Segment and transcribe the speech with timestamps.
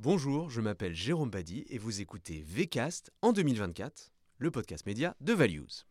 [0.00, 5.32] Bonjour, je m'appelle Jérôme Badi et vous écoutez VCast en 2024, le podcast média de
[5.32, 5.88] Values.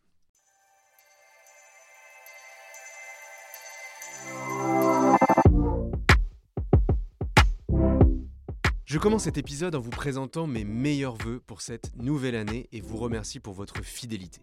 [8.86, 12.80] Je commence cet épisode en vous présentant mes meilleurs voeux pour cette nouvelle année et
[12.80, 14.40] vous remercie pour votre fidélité.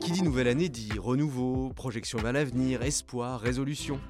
[0.00, 4.00] Qui dit nouvelle année dit renouveau, projection vers l'avenir, espoir, résolution.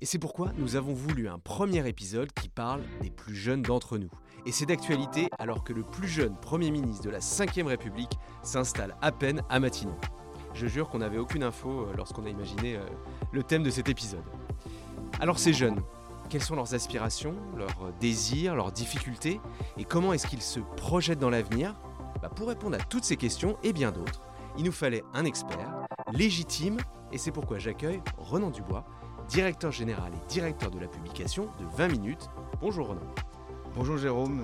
[0.00, 3.98] Et c'est pourquoi nous avons voulu un premier épisode qui parle des plus jeunes d'entre
[3.98, 4.10] nous.
[4.44, 8.96] Et c'est d'actualité alors que le plus jeune Premier ministre de la 5ème République s'installe
[9.02, 9.96] à peine à Matignon.
[10.54, 12.80] Je jure qu'on n'avait aucune info euh, lorsqu'on a imaginé euh,
[13.32, 14.24] le thème de cet épisode.
[15.20, 15.80] Alors ces jeunes,
[16.28, 19.40] quelles sont leurs aspirations, leurs désirs, leurs difficultés
[19.78, 21.74] et comment est-ce qu'ils se projettent dans l'avenir?
[22.22, 24.20] Bah, Pour répondre à toutes ces questions et bien d'autres,
[24.58, 26.78] il nous fallait un expert, légitime,
[27.12, 28.86] et c'est pourquoi j'accueille Renan Dubois,
[29.28, 32.28] directeur général et directeur de la publication de 20 minutes.
[32.60, 33.06] Bonjour Renan.
[33.74, 34.42] Bonjour Jérôme.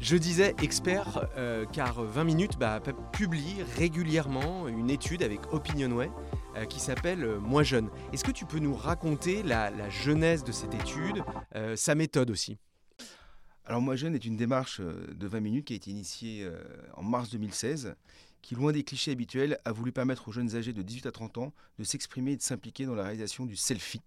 [0.00, 2.80] Je disais expert euh, car 20 minutes bah,
[3.12, 6.10] publie régulièrement une étude avec Opinionway
[6.56, 7.88] euh, qui s'appelle euh, Moi jeune.
[8.12, 11.22] Est-ce que tu peux nous raconter la, genèse de cette étude,
[11.76, 12.58] sa méthode aussi?
[13.64, 16.48] Alors Moi jeune est une démarche de 20 minutes qui a été initiée
[16.94, 17.94] en mars 2016
[18.42, 21.38] qui, loin des clichés habituels, a voulu permettre aux jeunes âgés de 18 à 30
[21.38, 24.02] ans de s'exprimer et de s'impliquer dans la réalisation du selfie,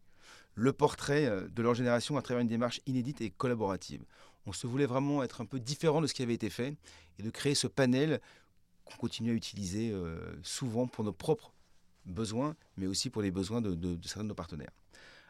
[0.53, 4.03] le portrait euh, de leur génération à travers une démarche inédite et collaborative.
[4.45, 6.75] On se voulait vraiment être un peu différent de ce qui avait été fait
[7.17, 8.21] et de créer ce panel
[8.83, 11.51] qu'on continue à utiliser euh, souvent pour nos propres
[12.05, 14.69] besoins, mais aussi pour les besoins de, de certains de nos partenaires.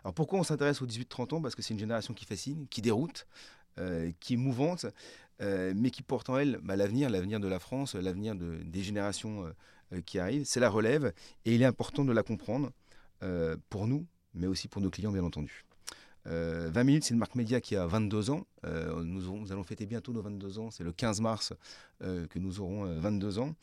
[0.04, 1.42] Alors pourquoi on s'intéresse aux 18-30 ans?
[1.42, 3.26] Parce que c'est une génération qui fascine, qui déroute,
[3.78, 4.86] euh, qui est mouvante,
[5.42, 9.54] euh, mais qui porte en elle bah, l'avenir, l'avenir de la France, l'avenir des générations
[9.92, 10.46] euh, qui arrivent.
[10.46, 11.12] C'est la relève
[11.44, 12.72] et il est important de la comprendre
[13.70, 15.66] pour nous, mais aussi pour nos clients, bien entendu.
[16.26, 18.46] 20 minutes, c'est une marque média qui a 22 ans.
[19.04, 20.70] nous, allons fêter bientôt nos 22 ans.
[20.70, 21.54] C'est le 15 mars
[22.02, 23.56] que nous aurons 22 ans.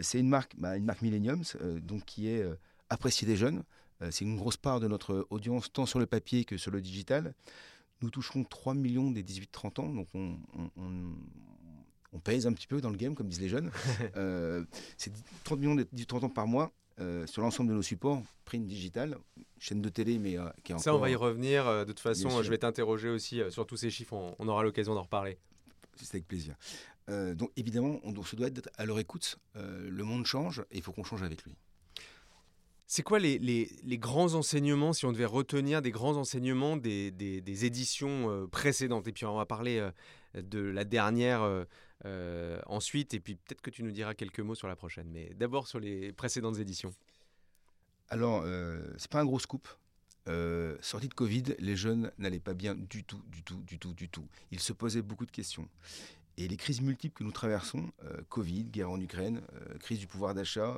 [0.00, 1.42] c'est une marque, bah, une marque Millenniums,
[1.82, 2.42] donc qui est
[2.88, 3.64] appréciée des jeunes.
[4.10, 7.34] c'est une grosse part de notre audience, tant sur le papier que sur le digital.
[8.02, 12.96] Nous toucherons 3 millions des 18-30 ans, donc on, pèse un petit peu dans le
[12.96, 13.70] game, comme disent les jeunes.
[14.16, 14.64] Euh,
[14.98, 15.12] c'est
[15.44, 16.72] 30 millions des 18-30 ans par mois.
[17.00, 19.16] Euh, sur l'ensemble de nos supports, print digital,
[19.58, 20.84] chaîne de télé, mais euh, qui est encore...
[20.84, 21.64] Ça, on va y revenir.
[21.64, 24.34] de toute façon, je vais t'interroger aussi sur tous ces chiffres.
[24.38, 25.38] On, aura l'occasion d'en reparler.
[25.96, 26.54] C'est avec plaisir.
[27.08, 29.38] donc, évidemment, on se doit être à leur écoute.
[29.54, 31.56] le monde change et il faut qu'on change avec lui.
[32.94, 38.46] C'est quoi les, grands enseignements, si on devait retenir des grands enseignements des, éditions euh,
[38.46, 39.08] précédentes?
[39.08, 41.40] Et puis on va parler euh, de la dernière
[42.04, 45.08] euh, ensuite, et puis peut-être que tu nous diras quelques mots sur la prochaine.
[45.10, 46.92] Mais d'abord sur les précédentes éditions.
[48.10, 48.44] Alors,
[48.98, 49.66] c'est pas un gros scoop.
[50.82, 54.10] sortie de Covid, les jeunes n'allaient pas bien du tout, du tout, du tout, du
[54.10, 54.28] tout.
[54.50, 55.66] Ils se posaient beaucoup de questions.
[56.36, 57.90] Et les crises multiples que nous traversons,
[58.28, 59.40] Covid, guerre en Ukraine,
[59.80, 60.76] crise du pouvoir d'achat,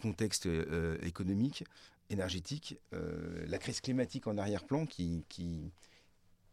[0.00, 1.64] contexte euh, économique,
[2.08, 5.70] énergétique, euh, la crise climatique en arrière-plan qui, qui,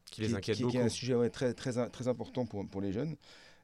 [0.06, 0.72] qui les inquiète beaucoup.
[0.72, 3.16] Qui est un sujet très, très, très important pour, pour les jeunes.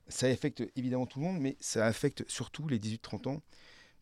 [0.07, 3.44] Ça affecte évidemment tout le monde, mais ça affecte surtout les 18-30 ans,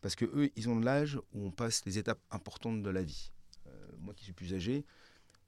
[0.00, 3.32] parce que eux, ils ont l'âge où on passe les étapes importantes de la vie.
[3.66, 4.84] Euh, moi qui suis plus âgé,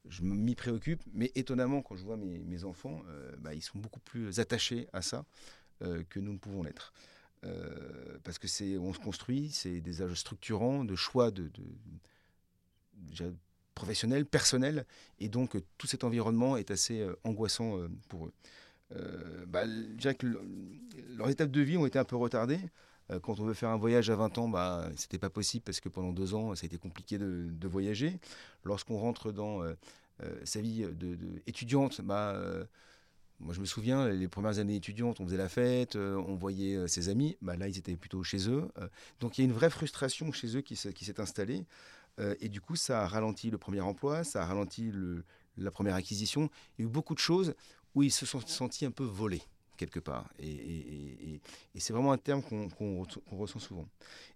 [0.08, 3.02] je m'y préoccupe, mais étonnamment, quand je vois mes, mes enfants,
[3.38, 5.24] bah, ils sont beaucoup plus attachés à ça
[5.80, 6.92] que nous ne pouvons l'être.
[7.44, 11.50] Euh, parce que c'est on se construit, c'est des âges structurants, de choix de,
[13.16, 13.34] de,
[13.74, 14.86] professionnels, personnels,
[15.18, 17.78] et donc euh, tout cet environnement est assez euh, angoissant
[18.08, 18.32] pour eux.
[19.48, 20.26] Bah, dirais que
[21.16, 22.60] leurs étapes de vie ont été un peu retardées.
[23.22, 25.80] Quand on veut faire un voyage à 20 ans, bah, ce n'était pas possible parce
[25.80, 28.20] que pendant deux ans, ça a été compliqué de, de voyager.
[28.62, 29.62] Lorsqu'on rentre dans
[30.44, 30.86] sa vie
[31.48, 32.40] étudiante, bah,
[33.40, 36.76] moi, je me souviens, les premières années étudiantes, on faisait la fête, euh, on voyait
[36.76, 37.36] euh, ses amis.
[37.42, 38.68] Bah, là, ils étaient plutôt chez eux.
[38.78, 38.88] Euh.
[39.20, 41.64] donc, il y a une vraie frustration chez eux qui, s'est installée.
[42.40, 44.92] et du coup, ça a ralenti le premier emploi, ça a ralenti
[45.56, 46.48] la première acquisition.
[46.78, 47.54] Il y a eu beaucoup de choses
[47.94, 49.42] où ils se sont sentis un peu volés
[49.76, 50.30] quelque part.
[50.38, 51.40] Et,
[51.76, 53.88] c'est vraiment un terme qu'on ressent souvent.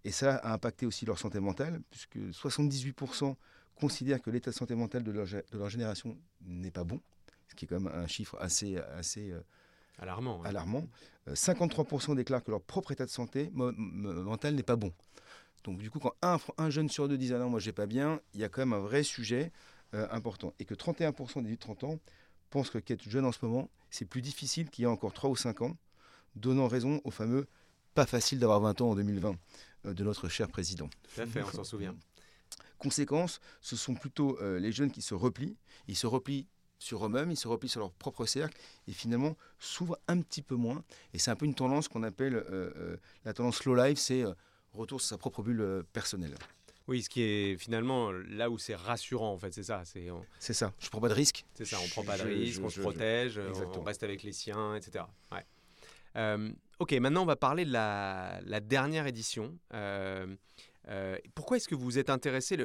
[0.05, 3.37] Et ça a impacté aussi leur santé mentale, puisque 78%
[3.77, 7.01] considèrent que l'état de santé mentale de leur génération n'est pas bon
[7.49, 9.41] ce qui est quand même un chiffre assez, assez euh,
[9.99, 10.43] alarmant.
[10.43, 10.87] alarmant.
[11.29, 14.93] 53% euh, déclarent que leur propre état de santé mental n'est pas bon.
[15.65, 17.87] Donc du coup, quand un, un jeune sur deux dit ah non, moi j'ai pas
[17.87, 19.51] bien, il y a quand même un vrai sujet
[19.95, 20.55] euh, important.
[20.59, 21.99] Et que 31% des 30 ans
[22.51, 25.31] pensent que qu'être jeune en ce moment, c'est plus difficile qu'il y a encore 3
[25.31, 25.77] ou 5 ans,
[26.37, 27.47] donnant raison au fameux
[27.95, 29.37] pas facile d'avoir 20 ans en 2020
[29.85, 30.89] de notre cher président.
[31.15, 31.97] Tout à fait, on s'en souvient.
[32.79, 35.57] Conséquence, ce sont plutôt les jeunes qui se replient.
[35.89, 36.47] Ils se replient
[36.79, 40.55] sur eux-mêmes, ils se replient sur leur propre cercle et finalement s'ouvrent un petit peu
[40.55, 40.85] moins.
[41.13, 44.25] Et c'est un peu une tendance qu'on appelle euh, euh, la tendance slow life, c'est
[44.25, 44.33] euh,
[44.73, 46.35] retour sur sa propre bulle personnelle.
[46.87, 49.83] Oui, ce qui est finalement là où c'est rassurant en fait, c'est ça.
[50.39, 50.73] C'est ça.
[50.79, 51.45] Je prends pas de risque.
[51.55, 51.79] C'est ça.
[51.85, 55.05] On prend pas de risque, on se protège, on reste avec les siens, etc.
[55.33, 56.55] Ouais.
[56.79, 59.59] ok, maintenant on va parler de la, la dernière édition.
[60.89, 62.57] Euh, pourquoi est-ce que vous vous êtes intéressé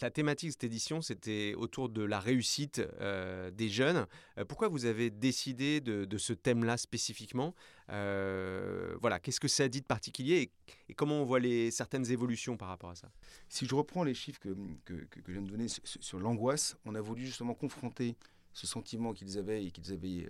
[0.00, 4.06] La thématique de cette édition, c'était autour de la réussite euh, des jeunes.
[4.36, 7.54] Euh, pourquoi vous avez décidé de, ce thème-là spécifiquement?
[7.88, 10.50] Voilà, qu'est-ce que ça dit de particulier
[10.88, 13.10] et, comment on voit les, certaines évolutions par rapport à ça?
[13.48, 14.54] Si je reprends les chiffres que,
[14.84, 18.16] que, que je viens de donner sur, l'angoisse, on a voulu justement confronter
[18.52, 20.28] ce sentiment qu'ils avaient et qu'ils avaient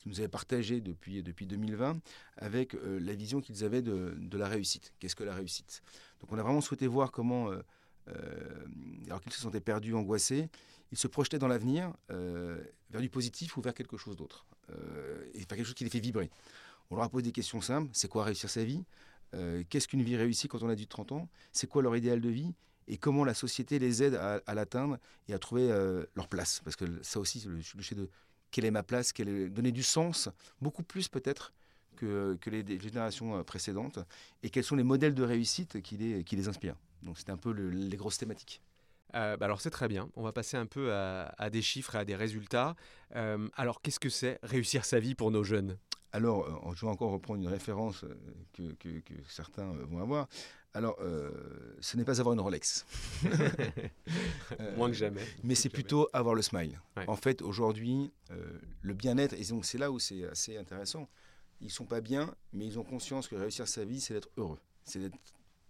[0.00, 2.00] qui nous avaient partagé depuis, depuis 2020
[2.38, 4.92] avec la vision qu'ils avaient de, de, la réussite.
[4.98, 5.84] Qu'est-ce que la réussite?
[6.20, 7.62] Donc on a vraiment souhaité voir comment, euh,
[9.06, 10.48] alors qu'ils se sentaient perdus, angoissés,
[10.92, 14.46] ils se projetaient dans l'avenir vers du positif ou vers quelque chose d'autre,
[15.34, 16.30] et vers quelque chose qui les fait vibrer.
[16.90, 18.84] On leur a posé des questions simples, c'est quoi réussir sa vie?
[19.68, 21.28] Qu'est-ce qu'une vie réussie quand on a du 30 ans?
[21.52, 22.54] C'est quoi leur idéal de vie?
[22.88, 25.68] Et comment la société les aide à, l'atteindre et à trouver
[26.16, 26.60] leur place?
[26.64, 28.10] Parce que ça aussi, le, le de
[28.50, 30.28] quelle est ma place, quelle donner du sens,
[30.60, 31.52] beaucoup plus peut-être
[32.00, 33.98] que, que, les, générations euh, précédentes,
[34.42, 36.76] et quels sont les modèles de réussite qui les, qui les inspirent.
[37.02, 38.62] Donc c'était un peu les grosses thématiques.
[39.14, 41.98] Euh, bah alors c'est très bien, on va passer un peu à, des chiffres et
[41.98, 42.76] à des résultats.
[43.16, 45.78] Euh, alors qu'est-ce que c'est réussir sa vie pour nos jeunes?
[46.12, 48.04] Alors je vais encore reprendre une référence
[48.52, 50.28] que, que, que certains vont avoir.
[50.72, 50.96] Alors,
[51.80, 52.86] ce n'est pas avoir une Rolex.
[54.76, 55.22] Moins que jamais.
[55.42, 56.80] Mais c'est plutôt avoir le smile.
[57.08, 58.12] En fait, aujourd'hui,
[58.82, 61.08] le bien-être, et donc c'est là où c'est assez intéressant,
[61.60, 64.58] ils sont pas bien, mais ils ont conscience que réussir sa vie, c'est d'être heureux,
[64.84, 65.18] c'est d'être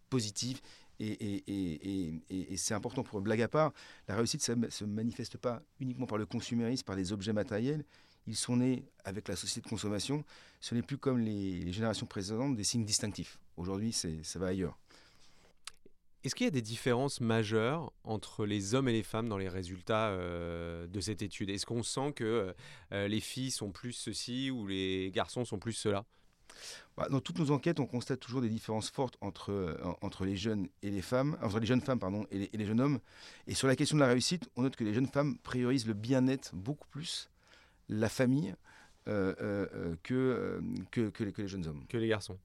[0.08, 0.62] positif.
[1.02, 3.22] Et, c'est important pour eux.
[3.22, 3.72] Blague à part,
[4.06, 7.84] la réussite, ne se manifeste pas uniquement par le consumérisme, par les objets matériels.
[8.26, 10.24] Ils sont nés avec la société de consommation.
[10.60, 13.38] Ce n'est plus comme les générations précédentes des signes distinctifs.
[13.56, 14.78] Aujourd'hui, ça va ailleurs.
[16.22, 19.48] Est-ce qu'il y a des différences majeures entre les hommes et les femmes dans les
[19.48, 21.48] résultats euh, de cette étude?
[21.48, 22.54] Est-ce qu'on sent que
[22.92, 26.04] euh, les filles sont plus ceci ou les garçons sont plus cela?
[26.98, 30.36] Bah, Dans toutes nos enquêtes, on constate toujours des différences fortes entre, euh, entre les
[30.36, 33.00] jeunes et les femmes, entre les jeunes femmes pardon, et les, jeunes hommes.
[33.46, 35.94] Et sur la question de la réussite, on note que les jeunes femmes priorisent le
[35.94, 37.30] bien-être beaucoup plus,
[37.88, 38.54] la famille,
[39.06, 41.84] que, que, que, les, que, les, jeunes hommes.
[41.88, 42.38] Que les garçons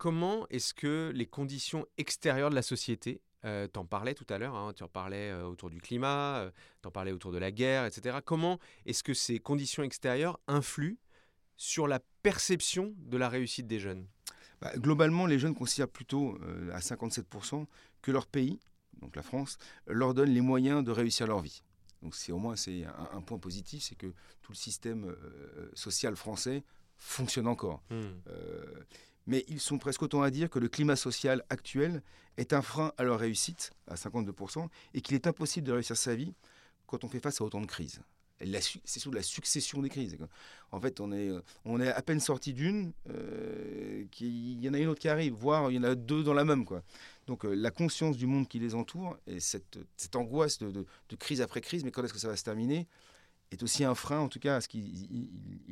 [0.00, 4.54] comment est-ce que les conditions extérieures de la société, euh, t'en parlais tout à l'heure,
[4.54, 6.50] hein, tu en parlais euh, autour du climat, euh,
[6.80, 8.16] tu en parlais autour de la guerre, etc.
[8.24, 10.96] Comment est-ce que ces conditions extérieures influent
[11.58, 14.06] sur la perception de la réussite des jeunes?
[14.62, 16.38] Bah, Globalement, les jeunes considèrent plutôt
[16.72, 17.66] à 57%
[18.00, 18.58] que leur pays,
[19.02, 21.62] donc la France, leur donne les moyens de réussir leur vie.
[22.00, 25.14] Donc c'est au moins c'est un, point positif, c'est que tout le système
[25.74, 26.64] social français
[26.96, 27.82] fonctionne encore.
[27.90, 28.06] Mmh
[29.30, 32.02] mais ils sont presque autant à dire que le climat social actuel
[32.36, 36.16] est un frein à leur réussite, à 52%, et qu'il est impossible de réussir sa
[36.16, 36.34] vie
[36.88, 38.00] quand on fait face à autant de crises.
[38.84, 40.16] C'est sur la succession des crises.
[40.72, 41.30] En fait, on est,
[41.64, 45.34] on est à peine sorti d'une, euh, il y en a une autre qui arrive,
[45.34, 46.64] voire il y en a deux dans la même.
[47.28, 51.16] Donc euh, la conscience du monde qui les entoure et cette, cette angoisse de, de,
[51.16, 52.88] crise après crise, mais quand est-ce que ça va se terminer,
[53.52, 55.28] est aussi un frein, en tout cas, à ce qu'ils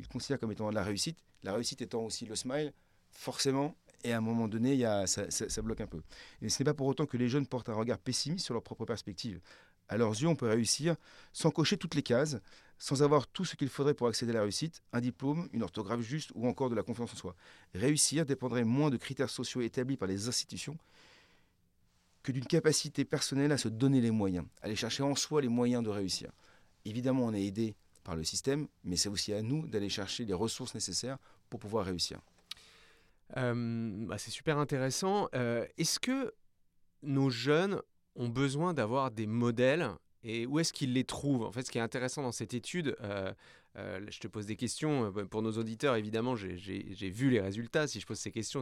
[0.09, 1.17] considèrent comme étant de la réussite.
[1.43, 2.71] La réussite étant aussi le smile,
[3.19, 6.01] forcément, et à un moment donné, y a, ça, bloque un peu.
[6.41, 8.63] Et ce n'est pas pour autant que les jeunes portent un regard pessimiste sur leur
[8.63, 9.41] propre perspective.
[9.89, 10.95] À leurs yeux, on peut réussir
[11.33, 12.37] sans cocher toutes les cases,
[12.77, 15.99] sans avoir tout ce qu'il faudrait pour accéder à la réussite, un diplôme, une orthographe
[15.99, 17.35] juste ou encore de la confiance en soi.
[17.73, 20.77] Réussir dépendrait moins de critères sociaux établis par les institutions
[22.23, 25.83] que d'une capacité personnelle à se donner les moyens, aller chercher en soi les moyens
[25.83, 26.31] de réussir.
[26.85, 30.33] Évidemment, on est aidé par le système, mais c'est aussi à nous d'aller chercher les
[30.33, 31.17] ressources nécessaires
[31.49, 32.21] pour pouvoir réussir.
[33.35, 35.29] Bah, c'est super intéressant.
[35.77, 36.33] est-ce que
[37.01, 37.81] nos jeunes
[38.15, 39.89] ont besoin d'avoir des modèles
[40.23, 41.43] et où est-ce qu'ils les trouvent?
[41.43, 42.97] En fait, ce qui est intéressant dans cette étude,
[43.75, 45.95] je te pose des questions pour nos auditeurs.
[45.95, 47.87] Évidemment, j'ai vu les résultats.
[47.87, 48.61] Si je pose ces questions,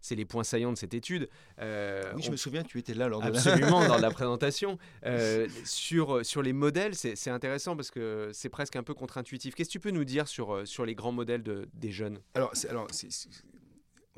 [0.00, 1.28] c'est les points saillants de cette étude.
[1.58, 4.78] oui, je me souviens, tu étais là lors de absolument lors de la présentation.
[5.64, 9.54] sur sur les modèles, c'est intéressant parce que c'est presque un peu contre-intuitif.
[9.54, 12.18] Qu'est-ce que tu peux nous dire sur sur les grands modèles de, des jeunes?
[12.34, 12.88] Alors, alors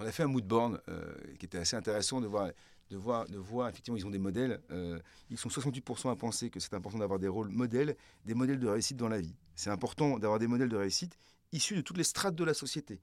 [0.01, 2.51] on a fait un mood board euh, qui était assez intéressant de voir,
[2.91, 4.61] de voir, de voir effectivement, ils ont des modèles.
[4.71, 8.59] Euh, ils sont 68% à penser que c'est important d'avoir des rôles modèles, des modèles
[8.59, 9.35] de réussite dans la vie.
[9.55, 11.19] C'est important d'avoir des modèles de réussite
[11.53, 13.01] issus de toutes les strates de la société,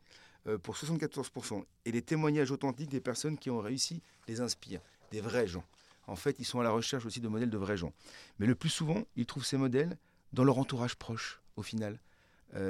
[0.48, 1.63] euh, pour 74%.
[1.86, 5.66] Et les témoignages authentiques des personnes qui ont réussi les inspirent, des vrais gens.
[6.08, 7.94] En fait, ils sont à la recherche aussi de modèles de vrais gens.
[8.39, 9.98] Mais le plus souvent, ils trouvent ces modèles
[10.34, 12.00] dans leur entourage proche, au final.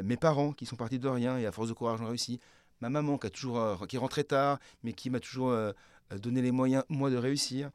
[0.03, 2.39] Mes parents qui sont partis de rien et à force de courage ont réussi.
[2.81, 5.71] Ma maman qui, a toujours, euh, qui rentrée tard, mais qui m'a toujours euh,
[6.11, 7.71] donné les moyens, moi, de réussir.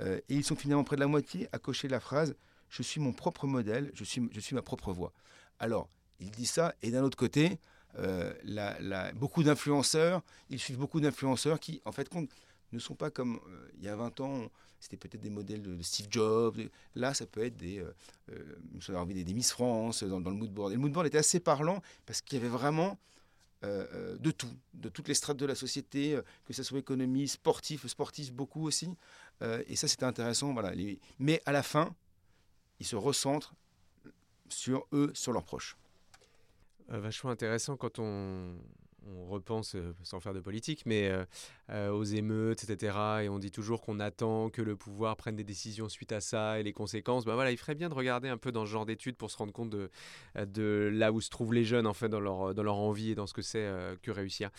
[0.00, 2.34] et ils sont finalement près de la moitié à cocher la phrase
[2.68, 5.12] Je suis mon propre modèle, je suis, je suis ma propre voix.
[5.58, 5.88] Alors,
[6.20, 7.58] il dit ça, et d'un autre côté,
[9.14, 12.10] beaucoup d'influenceurs, ils suivent beaucoup d'influenceurs qui, en fait,
[12.72, 13.40] ne sont pas comme
[13.78, 14.50] il y a 20 ans,
[14.84, 16.60] c'était peut-être des modèles de, Steve Jobs.
[16.94, 17.94] Là, ça peut être des, euh,
[18.30, 20.72] euh des, des, Miss France dans, le mood board.
[20.72, 22.98] Et le mood board était assez parlant parce qu'il y avait vraiment
[23.64, 27.28] euh, euh, de tout, de toutes les strates de la société, que ce soit économie,
[27.28, 28.94] sportif, sportif beaucoup aussi.
[29.40, 30.52] et ça, c'était intéressant.
[30.52, 30.72] Voilà.
[31.18, 31.94] Mais à la fin,
[32.80, 33.54] ils se recentrent
[34.48, 35.76] sur eux, sur leurs proches.
[36.88, 38.56] vachement intéressant quand on,
[39.06, 41.24] on repense, euh, sans faire de politique, mais euh,
[41.70, 42.96] euh, aux émeutes, etc.
[43.22, 46.60] Et on dit toujours qu'on attend que le pouvoir prenne des décisions suite à ça
[46.60, 47.24] et les conséquences.
[47.24, 49.36] Ben voilà, il ferait bien de regarder un peu dans ce genre d'études pour se
[49.36, 52.76] rendre compte de, là où se trouvent les jeunes, en fait, dans leur, dans leur
[52.76, 53.68] envie et dans ce que c'est
[54.02, 54.50] que réussir.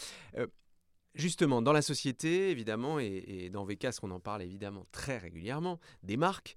[1.16, 5.80] Justement, dans la société, évidemment, et, et dans VCAS, on en parle évidemment très régulièrement,
[6.04, 6.56] des marques.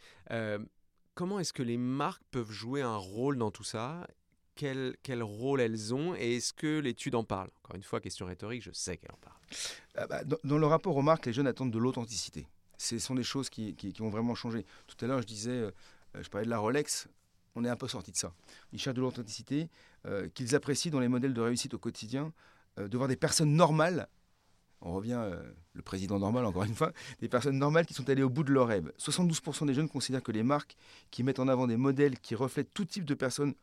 [1.15, 4.07] comment est-ce que les marques peuvent jouer un rôle dans tout ça
[4.59, 7.49] quel, rôle elles ont et est-ce que l'étude en parle?
[7.63, 9.37] Encore une fois, question rhétorique, je sais qu'elle en parle.
[9.95, 12.47] Ah bah, dans, le rapport aux marques, les jeunes attendent de l'authenticité.
[12.77, 14.67] Ce sont des choses qui, ont vraiment changé.
[14.89, 15.71] Tout à l'heure, je disais, euh,
[16.21, 17.09] je parlais de la Rolex,
[17.55, 18.35] on est un peu sorti de ça.
[18.73, 19.69] Ils cherchent de l'authenticité,
[20.07, 22.33] euh, qu'ils apprécient dans les modèles de réussite au quotidien,
[22.79, 24.09] euh, de voir des personnes normales
[24.81, 25.21] on revient,
[25.73, 28.53] le président normal, encore une fois, des personnes normales qui sont allées au bout de
[28.53, 28.93] leur rêve.
[28.97, 30.77] 72% des jeunes considèrent que les marques
[31.11, 33.55] qui mettent en avant des modèles qui reflètent tout type de personnes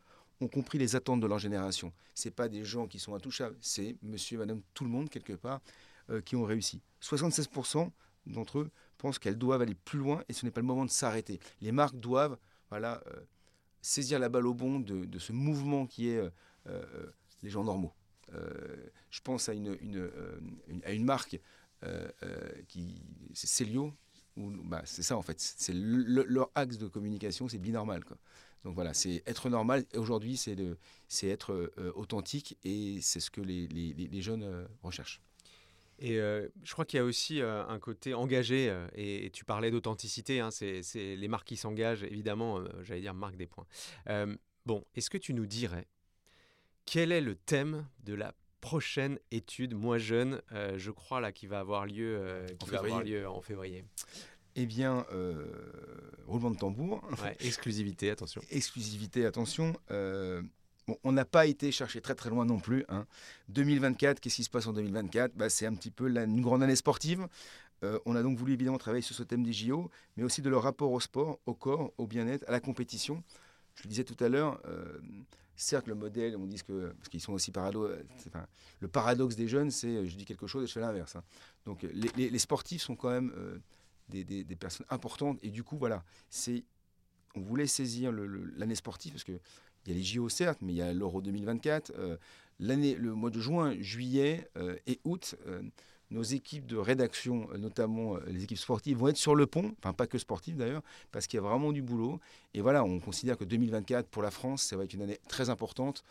[0.41, 1.93] ont compris les attentes de leur génération.
[2.13, 5.61] Ce pas des gens qui sont intouchables, c'est monsieur, madame, tout le monde, quelque part,
[6.09, 6.81] euh, qui ont réussi.
[7.01, 7.89] 76%
[8.27, 10.89] d'entre eux pensent qu'elles doivent aller plus loin et ce n'est pas le moment de
[10.89, 11.39] s'arrêter.
[11.61, 12.37] Les marques doivent
[12.69, 13.21] voilà, euh,
[13.81, 16.21] saisir la balle au bon de, ce mouvement qui est
[16.67, 16.81] euh,
[17.43, 17.93] les gens normaux.
[19.09, 19.77] je pense à une,
[21.03, 21.39] marque
[22.67, 23.01] qui
[23.33, 23.93] c'est Célio,
[24.37, 28.03] bah, c'est ça en fait, c'est leur axe de communication, c'est binormal.
[28.03, 28.17] Quoi.
[28.65, 29.85] Donc voilà, c'est être normal.
[29.93, 35.21] Aujourd'hui, c'est être euh, authentique et c'est ce que les, les, jeunes euh, recherchent.
[35.99, 40.39] Et euh, je crois qu'il y a aussi un côté engagé, et, tu parlais d'authenticité,
[40.39, 43.67] hein, c'est les marques qui s'engagent, évidemment, j'allais dire marque des points.
[44.65, 45.87] bon, est-ce que tu nous dirais
[46.85, 50.41] quel est le thème de la prochaine étude, moi jeune,
[50.75, 53.85] je crois, là, qui va avoir lieu, qui va avoir lieu en février?
[54.55, 55.45] Eh bien, euh,
[56.27, 57.01] roulement de tambour.
[57.39, 58.41] exclusivité, attention.
[58.51, 59.73] exclusivité, attention.
[59.91, 60.41] Euh,
[60.87, 62.85] bon, on n'a pas été chercher très très loin non plus.
[63.49, 64.19] 2024, hein.
[64.21, 66.75] qu'est-ce qui se passe en 2024 bah, C'est un petit peu la, une grande année
[66.75, 67.27] sportive.
[67.83, 70.49] Euh, on a donc voulu évidemment travailler sur ce thème des JO, mais aussi de
[70.49, 73.21] leur rapport au sport, au corps, au bien-être, à la compétition.
[73.75, 74.61] Je le disais tout à l'heure,
[75.57, 77.91] certes, le modèle, on dit que, parce qu'ils sont aussi paradoxes,
[78.27, 78.45] enfin,
[78.79, 81.17] le paradoxe des jeunes, c'est je dis quelque chose et je fais l'inverse.
[81.17, 81.23] Hein.
[81.65, 83.33] Donc les, les, sportifs sont quand même
[84.09, 85.39] des, personnes importantes.
[85.43, 86.63] Et du coup, voilà, c'est,
[87.35, 89.39] on voulait saisir l'année sportive parce qu'il
[89.87, 91.93] y a les JO certes, mais il y a l'Euro 2024.
[91.97, 92.17] Euh,
[92.59, 95.61] l'année, le mois de juin, juillet euh, et août, euh,
[96.11, 100.05] nos équipes de rédaction, notamment les équipes sportives, vont être sur le pont, enfin pas
[100.05, 102.19] que sportives d'ailleurs, parce qu'il y a vraiment du boulot.
[102.53, 105.49] Et voilà, on considère que 2024 pour la France, ça va être une année très
[105.49, 106.03] importante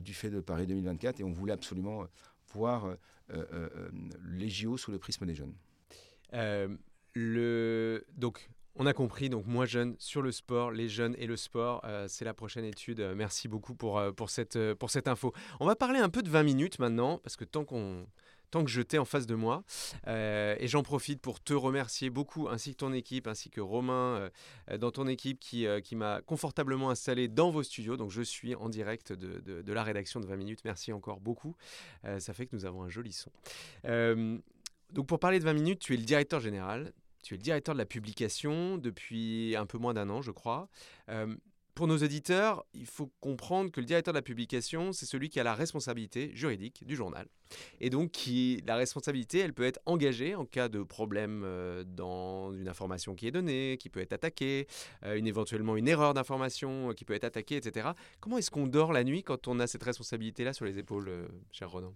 [0.00, 2.08] du fait de Paris 2024, et on voulait absolument
[2.52, 2.96] voir
[4.32, 5.54] les JO sous le prisme des jeunes.
[7.16, 11.80] Donc, on a compris, donc moi jeune, sur le sport, les jeunes et le sport,
[11.84, 13.00] euh, c'est la prochaine étude.
[13.00, 15.32] Euh, merci beaucoup pour, euh, pour, cette, pour cette info.
[15.60, 18.06] On va parler un peu de 20 minutes maintenant, parce que tant qu'on
[18.52, 19.64] que je t'ai en face de moi.
[20.06, 24.30] et j'en profite pour te remercier beaucoup, ainsi que ton équipe, ainsi que Romain
[24.78, 27.96] dans ton équipe qui, qui m'a confortablement installé dans vos studios.
[27.96, 30.60] Donc je suis en direct de, de la rédaction de 20 minutes.
[30.64, 31.56] Merci encore beaucoup.
[32.18, 33.32] ça fait que nous avons un joli son.
[34.92, 36.92] donc pour parler de 20 minutes, tu es le directeur général.
[37.24, 40.68] Tu es le directeur de la publication depuis un peu moins d'un an, je crois.
[41.08, 41.34] Euh,
[41.74, 45.40] pour nos auditeurs, il faut comprendre que le directeur de la publication, c'est celui qui
[45.40, 47.26] a la responsabilité juridique du journal.
[47.80, 52.52] Et donc, qui, la responsabilité, elle peut être engagée en cas de problème euh, dans
[52.52, 54.68] une information qui est donnée, qui peut être attaquée,
[55.04, 57.88] euh, une, éventuellement une erreur d'information qui peut être attaquée, etc.
[58.20, 61.10] Comment est-ce qu'on dort la nuit quand on a cette responsabilité-là sur les épaules,
[61.50, 61.94] cher Ronan?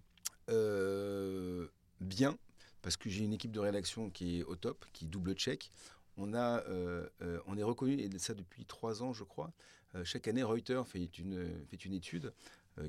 [2.01, 2.37] Bien,
[2.81, 5.71] parce que j'ai une équipe de rédaction qui est au top, qui double check.
[6.17, 9.51] On, a, euh, euh, on est reconnu, et ça depuis trois ans, je crois.
[9.95, 12.33] Euh, chaque année, Reuters fait une, fait une étude,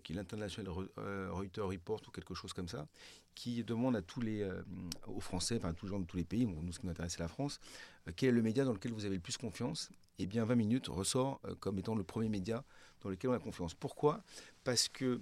[0.05, 0.73] qui est l'International
[1.33, 2.87] Reuters Report ou quelque chose comme ça,
[3.35, 4.49] qui demande à tous les,
[5.09, 7.15] aux Français, enfin tous les gens de tous les pays, nous ce qui nous intéresse
[7.15, 7.59] c'est la France,
[8.15, 9.91] quel est le média dans lequel vous avez le plus confiance?
[10.21, 12.63] Eh bien 20 minutes ressort comme étant le premier média
[13.01, 13.75] dans lequel on a confiance.
[13.75, 14.23] Pourquoi?
[14.63, 15.21] Parce que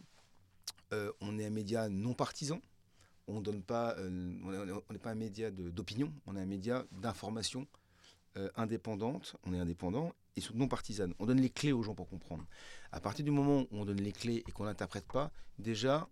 [1.23, 2.61] on est un média non partisan.
[3.29, 7.67] On donne pas, on n'est pas un média d'opinion, on est un média d'information
[8.57, 9.37] indépendante.
[9.45, 11.15] On est indépendant et non partisane.
[11.19, 12.45] On donne les clés aux gens pour comprendre.
[12.93, 16.09] À partir du moment où on donne les clés et qu'on n'interprète pas, déjà,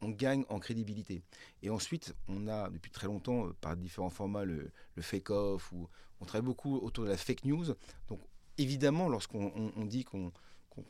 [0.00, 1.22] on gagne en crédibilité.
[1.62, 4.70] Et ensuite, on a depuis très longtemps, euh, par différents formats, le,
[5.00, 5.88] fake-off, ou
[6.20, 7.66] on travaille beaucoup autour de la fake news.
[8.08, 8.20] Donc,
[8.58, 10.32] évidemment, lorsqu'on dit qu'on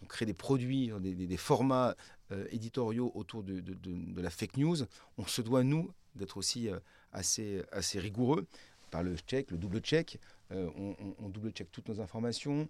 [0.08, 1.94] crée des produits, des, formats
[2.30, 3.62] euh, éditoriaux autour de,
[4.20, 4.76] la fake news,
[5.16, 6.78] on se doit, nous, d'être aussi euh,
[7.10, 8.46] assez, assez rigoureux
[8.90, 10.18] par le check, le double check.
[10.52, 10.68] Euh,
[11.18, 12.68] on, double check toutes nos informations.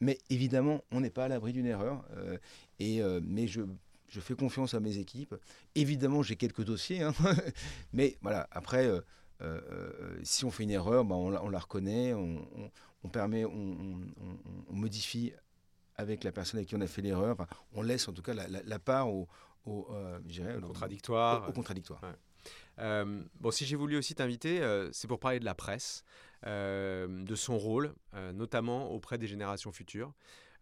[0.00, 2.04] Mais évidemment, on n'est pas à l'abri d'une erreur.
[2.78, 3.62] Et, mais je,
[4.08, 5.34] fais confiance à mes équipes.
[5.74, 7.02] Évidemment, j'ai quelques dossiers.
[7.02, 7.14] Hein.
[7.92, 8.88] mais voilà, après,
[10.22, 14.00] si on fait une erreur, bah, on, la, reconnaît, on, permet, on,
[14.70, 15.32] modifie
[15.96, 17.36] avec la personne avec qui on a fait l'erreur.
[17.72, 19.28] on laisse en tout cas la, part au,
[19.66, 19.88] au,
[20.62, 21.48] contradictoire.
[21.48, 22.00] Au, contradictoire.
[22.78, 26.04] Euh, bon, si j'ai voulu aussi t'inviter, euh, c'est pour parler de la presse,
[26.46, 27.94] euh, de son rôle,
[28.34, 30.12] notamment auprès des générations futures.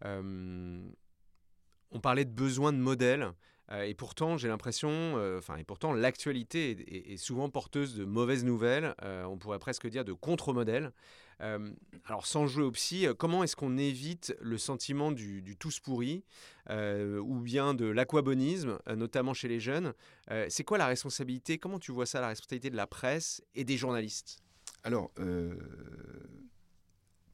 [0.03, 3.31] on parlait de besoin de modèles.
[3.71, 8.95] et pourtant, j'ai l'impression, enfin, et pourtant, l'actualité est, souvent porteuse de mauvaises nouvelles.
[9.01, 10.91] on pourrait presque dire de contre-modèles.
[11.41, 11.71] Euh,
[12.05, 16.23] alors sans jouer au psy, euh, comment est-ce qu'on évite le sentiment du, tous pourri
[16.69, 19.93] euh, ou bien de l'aquabonisme, notamment chez les jeunes?
[20.49, 21.57] C'est quoi la responsabilité?
[21.57, 24.39] Comment tu vois ça, la responsabilité de la presse et des journalistes?
[24.83, 25.11] Alors,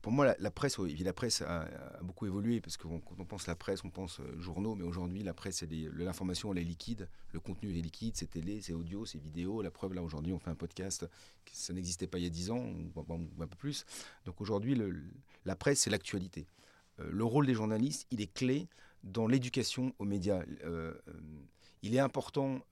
[0.06, 1.68] pour moi, la, presse, la presse a,
[2.04, 5.24] beaucoup évolué parce que quand on pense la presse, on pense euh, journaux, mais aujourd'hui,
[5.24, 5.64] la presse,
[5.96, 9.64] l'information, elle est liquide, le contenu est liquide, c'est télé, c'est audio, c'est vidéo.
[9.64, 11.10] La preuve, là, aujourd'hui, on fait un podcast,
[11.52, 13.84] ça n'existait pas il y a 10 ans, ou, un peu plus.
[14.26, 14.80] Donc aujourd'hui,
[15.44, 16.46] la presse, c'est l'actualité.
[17.00, 18.68] Euh, le rôle des journalistes, il est clé
[19.04, 20.44] dans l'éducation aux médias.
[20.66, 20.94] Euh,
[21.82, 22.64] il est important,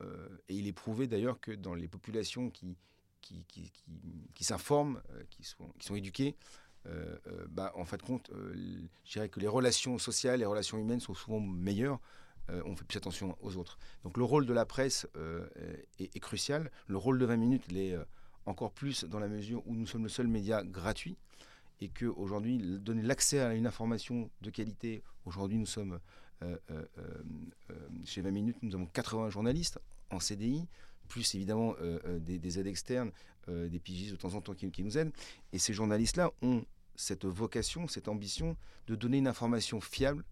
[0.50, 2.78] et il est prouvé d'ailleurs que dans les populations qui,
[4.40, 5.44] s'informent, qui
[5.80, 6.36] sont éduquées,
[6.86, 8.54] euh, euh, bah, en fait compte, euh,
[9.06, 12.00] je dirais que les relations sociales, les relations humaines sont souvent meilleures.
[12.66, 13.78] on fait plus attention aux autres.
[14.04, 15.08] Donc le rôle de la presse
[15.98, 16.72] est, crucial.
[16.88, 17.96] Le rôle de 20 minutes l'est
[18.46, 21.16] encore plus dans la mesure où nous sommes le seul média gratuit
[21.80, 25.04] et que aujourd'hui donner l'accès à une information de qualité.
[25.24, 26.00] Aujourd'hui, nous sommes
[28.04, 30.68] chez 20 minutes, nous avons 80 journalistes en CDI,
[31.08, 31.76] plus évidemment
[32.20, 33.14] des, aides externes,
[33.48, 35.12] des pigistes de temps en temps qui, nous aident.
[35.52, 36.64] Et ces journalistes-là ont
[36.96, 38.56] cette vocation, cette ambition
[38.88, 40.24] de donner une information fiable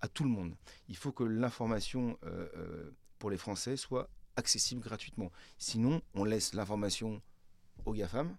[0.00, 0.54] à tout le monde.
[0.88, 5.32] Il faut que l'information euh, euh, pour les Français soit accessible gratuitement.
[5.58, 7.20] Sinon, on laisse l'information
[7.84, 8.36] aux GAFAM.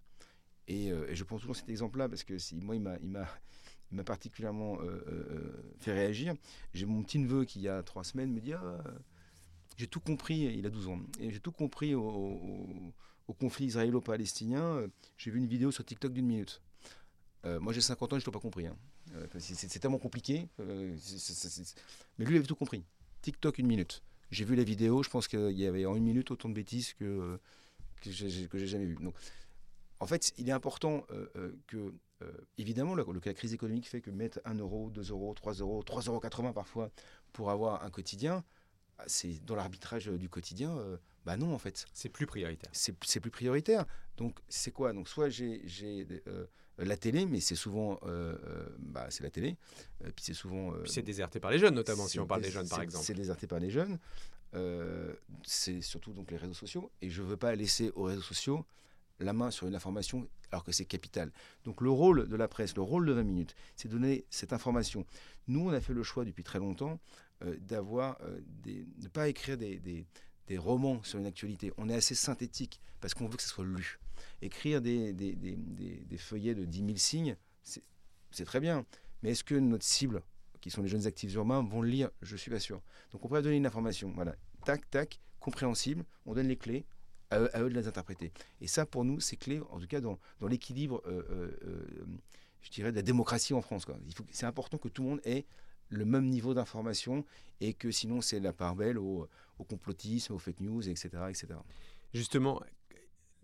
[0.68, 4.78] Et, euh, je prends toujours cet exemple-là parce que moi, il m'a, particulièrement
[5.80, 6.36] fait réagir.
[6.74, 8.78] J'ai mon petit neveu qui, il y a trois semaines, me dit ah,
[9.78, 12.94] J'ai tout compris, il a 12 ans, et j'ai tout compris au
[13.34, 14.88] conflit israélo-palestinien.
[15.18, 16.62] J'ai vu une vidéo sur TikTok d'une minute.
[17.46, 18.68] Euh, moi j'ai 50 ans, je n'ai pas compris.
[18.68, 18.78] Hein.
[19.16, 20.48] Euh, c'est tellement compliqué.
[20.60, 20.96] Euh,
[22.18, 22.84] mais lui il avait tout compris.
[23.22, 24.04] TikTok une minute.
[24.32, 26.94] J'ai vu la vidéo, je pense qu'il y avait en une minute autant de bêtises
[26.94, 27.40] que,
[28.02, 28.96] que j'ai jamais vu.
[28.96, 29.16] Donc,
[30.00, 31.04] en fait, il est important
[31.66, 31.92] que,
[32.60, 36.10] évidemment, la, la crise économique fait que mettre 1 euro, 2 euros, 3 euros, 3,80
[36.44, 36.92] euros parfois
[37.34, 38.44] pour avoir un quotidien,
[39.08, 40.78] c'est dans l'arbitrage du quotidien.
[41.26, 41.86] Bah non, en fait.
[41.94, 42.70] C'est plus prioritaire.
[42.74, 43.86] C'est plus prioritaire.
[44.18, 44.94] Donc, c'est quoi?
[44.94, 45.62] Donc, soit j'ai
[46.80, 49.58] euh, la télé, mais c'est souvent, euh, euh, bah, c'est la télé.
[50.00, 50.74] puis c'est souvent.
[50.86, 53.06] c'est déserté par les jeunes, notamment si on parle des jeunes, par exemple.
[53.06, 54.00] C'est déserté par les jeunes.
[55.44, 56.92] c'est surtout donc les réseaux sociaux.
[57.02, 58.66] Et je ne veux pas laisser aux réseaux sociaux
[59.22, 61.32] la main sur une information alors que c'est capital.
[61.66, 65.06] Donc le rôle de la presse, le rôle de 20 minutes, c'est donner cette information.
[65.48, 67.00] Nous, on a fait le choix depuis très longtemps
[67.60, 68.20] d'avoir
[68.64, 70.06] des, ne pas écrire des, des,
[70.50, 71.72] des, romans sur une actualité.
[71.78, 74.00] On est assez synthétique parce qu'on veut que ce soit lu.
[74.42, 77.38] Écrire des, des, des, des feuillets de 10 000 signes,
[78.32, 78.86] c'est très bien.
[79.24, 80.22] Mais est-ce que notre cible,
[80.62, 82.10] qui sont les jeunes actifs urbains, vont le lire?
[82.22, 82.82] Je suis pas sûr.
[83.12, 84.36] Donc on pourrait donner une information, voilà,
[84.66, 86.86] tac, tac, compréhensible, on donne les clés,
[87.32, 88.32] à eux, de les interpréter.
[88.62, 92.06] Et ça, pour nous, c'est clé, en tout cas, dans, dans l'équilibre, euh, euh, euh,
[92.62, 93.86] je dirais, de la démocratie en France.
[94.32, 95.46] C'est important que tout le monde ait
[95.90, 97.26] le même niveau d'information
[97.62, 99.28] et que sinon, c'est la part belle au,
[99.60, 101.10] au complotisme, aux fake news, etc.
[101.30, 101.48] etc.
[102.14, 102.62] Justement,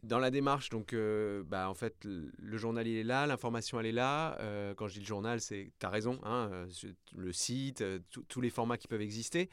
[0.06, 3.88] dans la démarche, donc, euh, bah, en fait, le, journal, il est là, l'information, elle
[3.88, 4.38] est là.
[4.39, 6.67] Euh, quand je dis le journal, c'est, tu as raison, hein, euh,
[7.15, 7.84] le site,
[8.30, 9.49] tous les formats qui peuvent exister.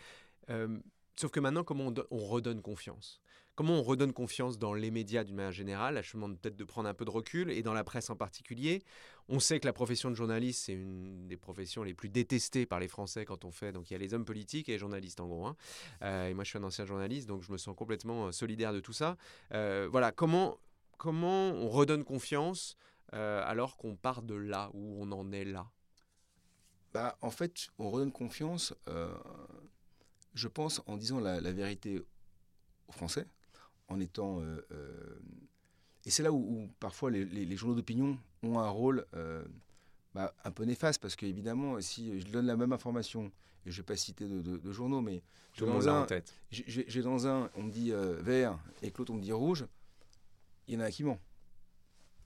[1.16, 3.20] sauf que maintenant, comment on, redonne confiance?
[3.55, 6.01] Comment on redonne confiance dans les médias d'une manière générale?
[6.03, 8.83] Je demande peut-être de prendre un peu de recul et dans la presse en particulier.
[9.28, 12.80] On sait que la profession de journaliste, c'est une des professions les plus détestées par
[12.80, 13.72] les Français quand on fait.
[13.72, 15.46] Donc il y a les hommes politiques et les journalistes en gros.
[15.46, 15.56] Hein.
[16.02, 18.72] Euh, et moi, je suis un ancien journaliste, donc je me sens complètement euh, solidaire
[18.72, 19.16] de tout ça.
[19.52, 20.58] Euh, voilà, comment,
[20.98, 22.76] comment on redonne confiance
[23.14, 25.70] alors qu'on part de là, où on en est là?
[26.94, 28.74] Bah, En fait, on redonne confiance,
[30.32, 32.02] je pense, en disant la, la vérité
[32.88, 33.26] aux Français
[33.88, 34.40] en étant.
[36.02, 39.44] Euh, euh, et c'est là où, parfois les, journaux d'opinion ont un rôle euh,
[40.14, 43.32] bah, un peu néfaste, parce qu'évidemment, si je donne la même information,
[43.64, 45.22] et je ne vais pas citer de, journaux, mais
[45.54, 46.06] j'ai dans, un,
[46.50, 49.66] j'ai dans un, on me dit vert, et que l'autre, on me dit rouge,
[50.68, 51.18] il y en a un qui ment.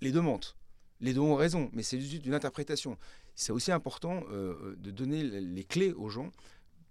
[0.01, 0.57] Les deux mentent.
[1.01, 2.97] Les deux ont raison, mais c'est juste une interprétation.
[3.35, 6.33] C'est aussi important de donner les clés aux gens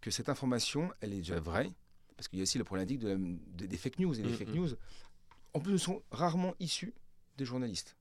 [0.01, 1.71] que cette information, elle est déjà vraie,
[2.15, 3.17] parce qu'il y a aussi le problématique de
[3.65, 4.17] des fake news.
[4.19, 4.55] Et les mm, fake mm.
[4.55, 4.69] news,
[5.55, 6.93] en plus, sont rarement issus
[7.37, 7.95] des journalistes.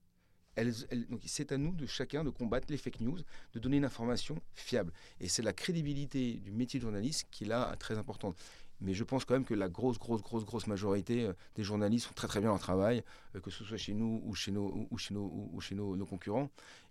[0.57, 3.17] donc c'est à nous de chacun de combattre les fake news,
[3.53, 4.91] de donner une information fiable.
[5.21, 8.35] Et c'est la crédibilité du métier de journaliste qui est là très importante.
[8.81, 12.07] Mais je pense quand même que la grosse, grosse, grosse, grosse majorité euh, des journalistes
[12.07, 13.03] font très très bien leur travail,
[13.35, 16.05] euh, que ce soit chez nous ou chez nos, ou chez nos, ou chez nos,
[16.05, 16.49] concurrents.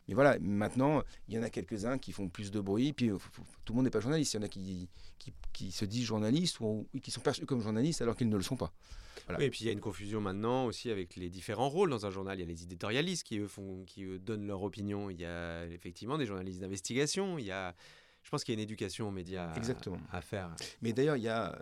[0.09, 3.18] Mais voilà, maintenant, il y en a quelques-uns qui font plus de bruit, puis euh,
[3.64, 4.35] tout le monde n'est pas journaliste.
[4.35, 4.88] Il y en a qui,
[5.53, 8.57] qui, se disent journalistes ou, qui sont perçus comme journalistes alors qu'ils ne le sont
[8.57, 8.73] pas.
[9.38, 12.11] et puis il y a une confusion maintenant aussi avec les différents rôles dans un
[12.11, 12.38] journal.
[12.38, 15.11] Il y a les éditorialistes qui, eux, font, qui donnent leur opinion.
[15.11, 17.38] Il y a effectivement des journalistes d'investigation.
[17.38, 17.75] Il y a
[18.24, 19.98] je pense qu'il y a une éducation aux médias Exactement.
[20.10, 20.50] À, faire.
[20.80, 21.60] Mais d'ailleurs, il y a,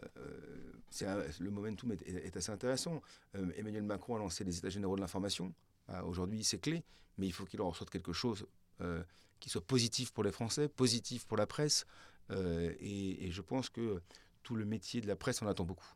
[1.03, 3.03] euh, le momentum est, est, assez intéressant.
[3.35, 5.53] Euh, Emmanuel Macron a lancé les États généraux de l'information.
[5.89, 6.85] Ah, aujourd'hui, c'est clé,
[7.19, 8.47] mais il faut qu'il en ressorte quelque chose
[8.81, 9.03] euh,
[9.41, 11.85] qui soit positif pour les Français, positif pour la presse.
[12.31, 14.01] Et, je pense que
[14.43, 15.93] tout le métier de la presse en attend beaucoup.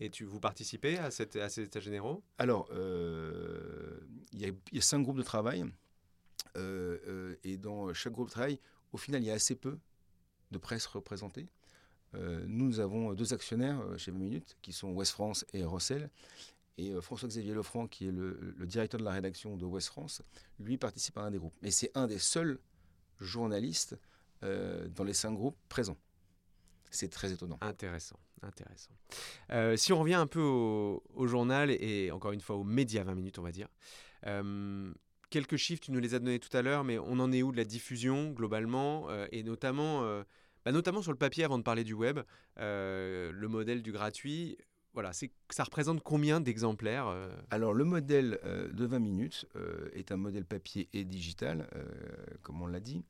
[0.00, 2.24] Et tu, vous participez à, cette, à ces États généraux?
[2.38, 2.68] Alors,
[4.32, 5.64] il y, y, a cinq groupes de travail.
[6.56, 8.58] et dans chaque groupe de travail,
[8.92, 9.78] au final, il y a assez peu
[10.50, 11.48] de presse représentée.
[12.14, 16.10] Euh, nous avons deux actionnaires euh, chez 20 minutes qui sont Ouest France et Rossel.
[16.78, 20.22] Et euh, François-Xavier Lefranc, qui est le, directeur de la rédaction de Ouest France,
[20.58, 21.56] lui participe à un des groupes.
[21.62, 22.58] Mais c'est un des seuls
[23.20, 23.96] journalistes
[24.42, 25.96] dans les cinq groupes présents.
[26.90, 27.58] C'est très étonnant.
[27.62, 28.92] Intéressant, intéressant.
[29.76, 33.38] si on revient un peu au, journal et encore une fois aux médias 20 minutes,
[33.38, 33.68] on va dire
[35.30, 37.52] quelques chiffres, tu nous les as donnés tout à l'heure, mais on en est où
[37.52, 40.22] de la diffusion globalement euh, Et notamment, euh,
[40.64, 42.20] bah, notamment sur le papier, avant de parler du web,
[42.58, 44.56] euh, le modèle du gratuit,
[44.94, 47.14] voilà, ça représente combien d'exemplaires
[47.50, 48.40] Alors le modèle
[48.72, 49.44] de 20 minutes
[49.92, 51.68] est un modèle papier et digital,
[52.40, 53.04] comme on l'a dit.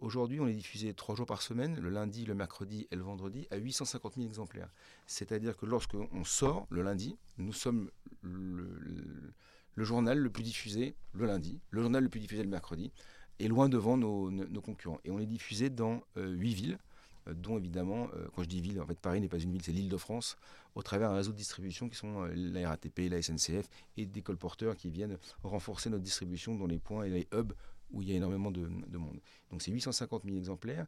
[0.00, 3.48] Aujourd'hui, on est diffusé trois jours par semaine, le lundi, le mercredi et le vendredi,
[3.50, 4.68] à 850 000 exemplaires.
[5.06, 9.32] C'est-à-dire que lorsqu'on sort le lundi, nous sommes le
[9.76, 12.92] journal le plus diffusé le lundi, le journal le plus diffusé le mercredi,
[13.40, 14.30] et loin devant nos,
[14.60, 15.00] concurrents.
[15.04, 16.78] Et on est diffusé dans euh, huit villes,
[17.26, 19.62] euh, dont évidemment, euh, quand je dis ville, en fait Paris n'est pas une ville,
[19.62, 20.36] c'est l'île de France,
[20.74, 24.76] au travers un réseau de distribution qui sont la RATP, la SNCF et des colporteurs
[24.76, 27.54] qui viennent renforcer notre distribution dans les points et les hubs
[27.92, 29.18] où il y a énormément de, monde.
[29.50, 30.86] Donc c'est 850 000 exemplaires.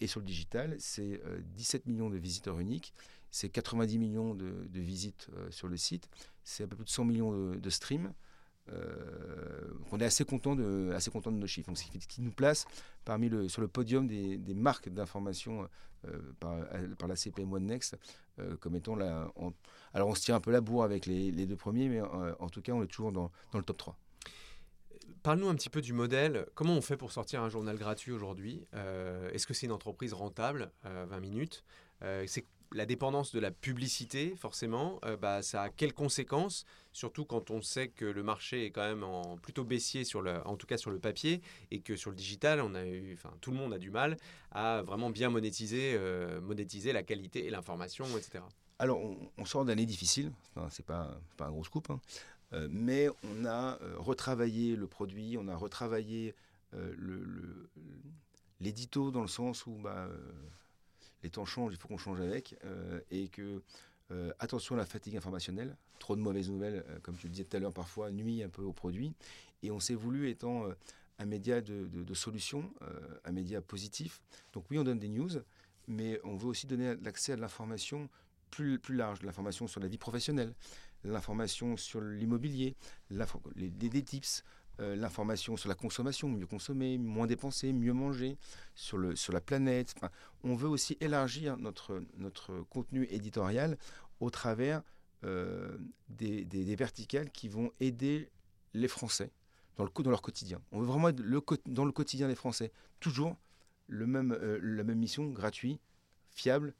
[0.00, 1.22] et sur le digital, c'est
[1.54, 2.92] 17 millions de visiteurs uniques,
[3.30, 6.08] c'est 90 millions de, visites sur le site,
[6.50, 8.12] c'est un peu plus de 100 millions de streams.
[8.72, 11.68] Euh, on est assez content de, assez content de nos chiffres.
[11.68, 12.66] Donc, ce qui nous place
[13.04, 15.68] parmi le, sur le podium des, marques d'information
[16.06, 17.96] euh, par, la CPM One Next
[18.38, 19.32] euh, comme étant là.
[19.94, 22.62] alors, on se tire un peu la bourre avec les, deux premiers, mais en tout
[22.62, 23.96] cas, on est toujours dans, dans le top 3.
[25.22, 26.46] Parle-nous un petit peu du modèle.
[26.54, 28.64] Comment on fait pour sortir un journal gratuit aujourd'hui?
[29.32, 31.64] Est-ce que c'est une entreprise rentable 20 minutes?
[32.72, 37.62] La dépendance de la publicité, forcément, euh, bah, ça a quelles conséquences Surtout quand on
[37.62, 39.04] sait que le marché est quand même
[39.42, 42.60] plutôt baissier, sur le, en tout cas sur le papier, et que sur le digital,
[42.60, 44.16] on a eu, enfin, tout le monde a du mal
[44.50, 48.44] à vraiment bien monétiser, euh, monétiser la qualité et l'information, etc.
[48.78, 49.00] Alors,
[49.36, 52.00] on, sort d'années difficiles, enfin, c'est pas, pas un gros scoop, hein.
[52.54, 56.34] euh, mais on a retravaillé le produit, on a retravaillé
[58.60, 60.08] l'édito le, dans le sens où bah,
[61.22, 63.62] les temps changent, il faut qu'on change avec, euh, et que
[64.10, 67.44] euh, attention à la fatigue informationnelle, trop de mauvaises nouvelles, euh, comme tu le disais
[67.44, 69.12] tout à l'heure, parfois nuit un peu au produit,
[69.62, 70.64] et on s'est voulu étant
[71.18, 72.72] un média de, de, solutions,
[73.26, 74.22] un média positif.
[74.54, 75.28] Donc oui, on donne des news,
[75.86, 78.08] mais on veut aussi donner l'accès à de l'information
[78.50, 80.54] plus, large, l'information sur la vie professionnelle,
[81.04, 82.74] l'information sur l'immobilier,
[83.10, 84.44] des tips,
[84.80, 88.36] euh, l'information sur la consommation, mieux consommer, moins dépenser, mieux manger,
[88.74, 89.94] sur, le, sur la planète.
[90.44, 93.76] on veut aussi élargir notre, notre contenu éditorial
[94.20, 94.82] au travers
[96.08, 98.30] des, des, verticales qui vont aider
[98.72, 99.30] les Français
[99.76, 100.62] dans, le, dans leur quotidien.
[100.72, 102.72] On veut vraiment être le, dans le quotidien des Français.
[103.00, 103.36] Toujours
[103.86, 105.78] le même, la même mission, gratuit,
[106.30, 106.72] fiable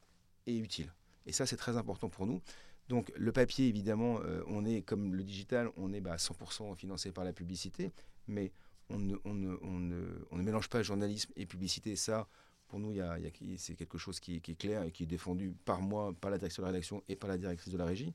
[0.47, 0.91] et utile.
[1.27, 2.41] Et ça, c'est très important pour nous.
[2.91, 7.13] Donc le papier, évidemment, euh, on est comme le digital, on est bah, 100% financé
[7.13, 7.89] par la publicité,
[8.27, 8.51] mais
[8.89, 11.95] on ne, mélange pas journalisme et publicité.
[11.95, 12.27] Ça,
[12.67, 12.93] pour nous,
[13.55, 16.63] c'est quelque chose qui, est clair et qui est défendu par moi, par la direction
[16.63, 18.13] de la rédaction et par la directrice de la régie.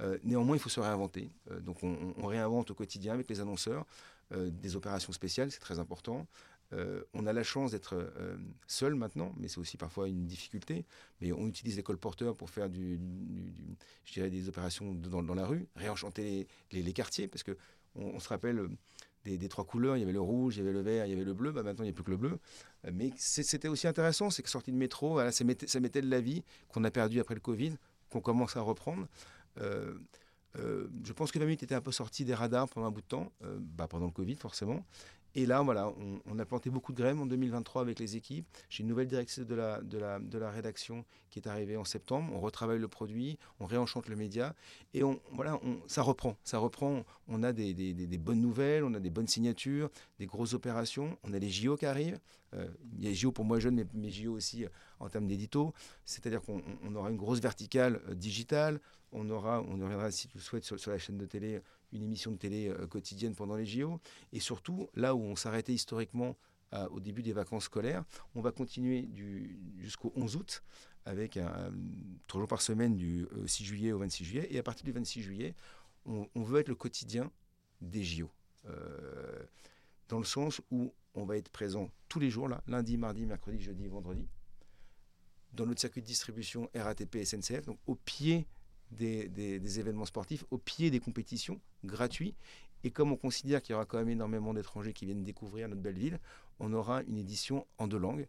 [0.00, 1.28] Euh, néanmoins, il faut se réinventer.
[1.50, 3.86] Euh, donc on, on, réinvente au quotidien avec les annonceurs
[4.32, 6.26] des opérations spéciales, c'est très important.
[6.72, 10.84] Euh, on a la chance d'être euh, seul maintenant, mais c'est aussi parfois une difficulté.
[11.20, 12.98] Mais on utilise les colporteurs pour faire du,
[14.04, 17.56] je dirais des opérations dans, la rue, réenchanter les, quartiers, parce que
[17.94, 18.68] on, se rappelle euh,
[19.24, 21.12] des, trois couleurs, il y avait le rouge, il y avait le vert, il y
[21.12, 22.38] avait le bleu, bah maintenant il n'y a plus que le bleu.
[22.92, 26.84] Mais c'était aussi intéressant, c'est que sortie de métro, ça, mettait, de la vie qu'on
[26.84, 27.76] a perdu après le Covid,
[28.10, 29.08] qu'on commence à reprendre.
[29.56, 33.06] je pense que 20 minutes était un peu sorti des radars pendant un bout de
[33.06, 34.86] temps, bah pendant le Covid forcément,
[35.38, 35.92] et là, voilà,
[36.24, 38.46] on, a planté beaucoup de graines en 2023 avec les équipes.
[38.70, 41.84] J'ai une nouvelle directrice de la, de, la, de la rédaction qui est arrivée en
[41.84, 42.32] septembre.
[42.34, 44.54] On retravaille le produit, on réenchante le média.
[44.94, 46.38] Et voilà, ça reprend.
[46.42, 47.04] Ça reprend.
[47.28, 51.18] On a des, des, bonnes nouvelles, on a des bonnes signatures, des grosses opérations.
[51.22, 52.18] On a les JO qui arrivent.
[52.54, 54.68] Il y a les JO pour moi jeune, mais, mais JO aussi euh,
[55.00, 55.74] en termes d'édito.
[56.06, 56.62] C'est-à-dire qu'on
[56.94, 58.80] aura une grosse verticale euh, digitale.
[59.12, 61.60] On aura, on reviendra si tu le souhaites sur, sur la chaîne de télé
[61.92, 64.00] une émission de télé euh, quotidienne pendant les JO.
[64.32, 66.36] Et surtout, là où on s'arrêtait historiquement
[66.90, 69.08] au début des vacances scolaires, on va continuer
[69.78, 70.62] jusqu'au 11 août
[71.06, 71.72] avec un,
[72.26, 74.46] trois jours par semaine du 6 euh, juillet au 26 juillet.
[74.50, 75.54] Et à partir du 26 juillet,
[76.04, 77.30] on, veut être le quotidien
[77.80, 78.30] des JO.
[78.66, 79.44] Euh,
[80.08, 83.60] dans le sens où on va être présent tous les jours, là, lundi, mardi, mercredi,
[83.60, 84.28] jeudi, vendredi,
[85.52, 88.46] dans notre circuit de distribution RATP SNCF, donc au pied
[88.92, 92.34] des, événements sportifs au pied des compétitions gratuits.
[92.84, 95.80] Et comme on considère qu'il y aura quand même énormément d'étrangers qui viennent découvrir notre
[95.80, 96.18] belle ville,
[96.60, 98.26] on aura une édition en deux langues.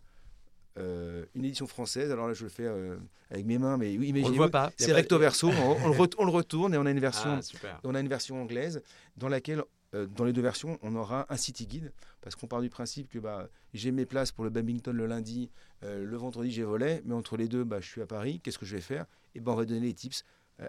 [0.77, 2.97] Euh, une édition française, alors là je le fais euh,
[3.31, 4.37] avec mes mains, mais oui, imaginez
[4.77, 8.07] c'est recto verso, on, le retourne et on a une version, ah, on a une
[8.07, 8.83] version anglaise
[9.15, 9.63] dans laquelle
[9.95, 11.91] euh, dans les deux versions, on aura un city guide.
[12.21, 15.49] Parce qu'on part du principe que bah, j'ai mes places pour le badminton le lundi,
[15.81, 18.65] le vendredi j'ai volet, mais entre les deux, bah, je suis à Paris, qu'est-ce que
[18.65, 19.05] je vais faire?
[19.33, 20.23] Et ben on va donner les tips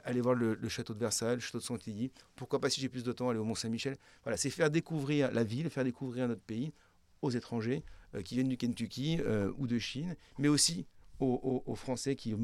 [0.05, 2.11] aller voir le, château de Versailles, le château de Chantilly.
[2.37, 5.45] Pourquoi pas, si j'ai plus de temps, aller au Mont-Saint-Michel Voilà, c'est faire découvrir la
[5.45, 6.73] ville, faire découvrir notre pays
[7.23, 7.83] aux étrangers
[8.15, 10.87] euh, qui viennent du Kentucky euh, ou de Chine, mais aussi
[11.21, 12.35] aux, Français qui,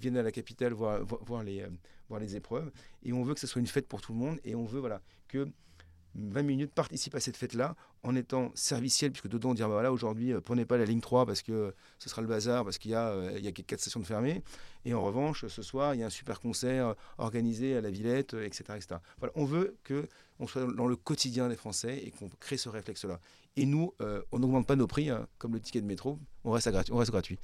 [0.00, 1.66] viennent à la capitale voir, voir, les,
[2.08, 2.70] voir les épreuves.
[3.02, 4.80] Et on veut que ce soit une fête pour tout le monde et on veut
[4.80, 5.48] voilà, que
[6.14, 9.92] 20 minutes participent à cette fête-là en étant serviciel, puisque dedans on dit bah voilà
[9.92, 12.90] aujourd'hui euh, prenez pas la ligne 3 parce que ce sera le bazar, parce qu'il
[12.90, 14.42] y, a, euh, il y a quatre stations de fermées.
[14.84, 17.90] Et en revanche, ce soir, il y a un super concert euh, organisé à la
[17.90, 18.64] Villette, etc.
[18.76, 18.96] etc.
[19.18, 22.70] Voilà, on veut que on soit dans le quotidien des Français et qu'on crée ce
[22.70, 23.20] réflexe-là.
[23.56, 23.92] Et nous,
[24.32, 26.96] on n'augmente pas nos prix, hein, comme le ticket de métro, on reste, gratuit, on
[26.96, 27.38] reste gratuit.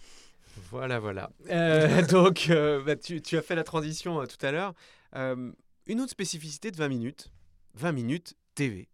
[0.71, 1.31] Voilà, voilà.
[2.09, 4.73] donc, bah, tu, as fait la transition tout à l'heure.
[5.15, 7.31] une autre spécificité de 20 minutes,
[7.75, 8.89] 20 minutes TV.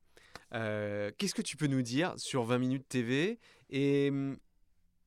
[0.53, 3.39] Euh, qu'est-ce que tu peux nous dire sur 20 minutes TV
[3.71, 4.37] Et hum,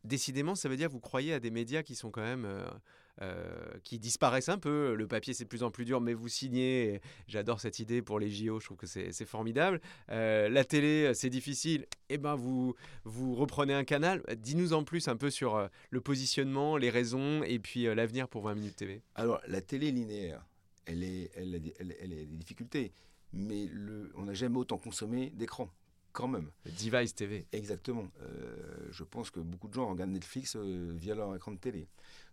[0.04, 2.46] décidément, ça veut dire que vous croyez à des médias qui sont quand même...
[2.46, 2.66] Euh,
[3.22, 4.94] euh, qui disparaissent un peu.
[4.94, 7.00] Le papier, c'est de plus en plus dur, mais vous signez.
[7.30, 9.80] J'adore cette idée pour les JO, je trouve que c'est formidable.
[10.10, 11.86] la télé, c'est difficile.
[12.10, 14.22] Eh ben, vous, vous reprenez un canal.
[14.36, 18.56] Dis-nous en plus un peu sur le positionnement, les raisons et puis l'avenir pour 20
[18.56, 19.02] minutes TV.
[19.16, 20.46] Alors, la télé linéaire,
[20.86, 22.92] elle, est, elle, elle, elle a des difficultés
[23.34, 25.70] mais le, on n'a jamais autant consommé d'écran,
[26.16, 26.50] quand même.
[26.66, 27.46] Device TV.
[27.52, 28.08] Exactement.
[28.22, 31.88] Euh, je pense que beaucoup de gens regardent Netflix euh, via leur écran de télé.